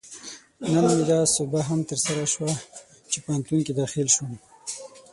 [0.73, 2.51] نن مې دا سوبه هم ترسره شوه،
[3.11, 4.33] چې پوهنتون کې داخل شوم